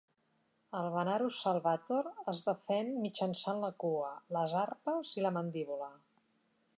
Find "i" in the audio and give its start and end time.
5.21-5.27